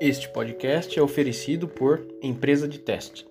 Este 0.00 0.30
podcast 0.30 0.98
é 0.98 1.02
oferecido 1.02 1.68
por 1.68 2.08
Empresa 2.22 2.66
de 2.66 2.78
Teste. 2.78 3.29